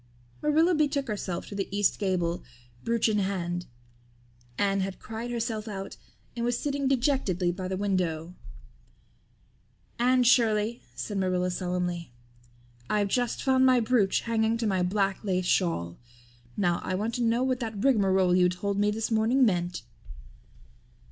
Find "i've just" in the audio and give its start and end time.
12.89-13.43